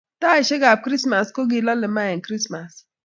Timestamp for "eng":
2.11-2.23